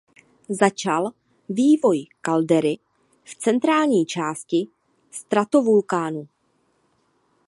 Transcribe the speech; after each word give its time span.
Začal 0.49 1.11
vývoj 1.49 2.05
kaldery 2.21 2.77
v 3.23 3.35
centrální 3.35 4.05
části 4.05 4.67
stratovulkánu. 5.11 6.27